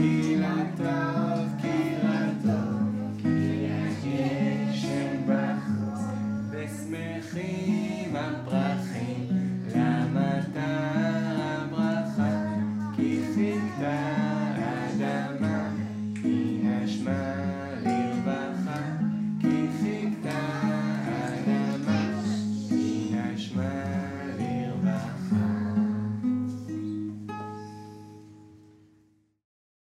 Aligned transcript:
be 0.00 0.36
like 0.36 0.76
that. 0.78 1.29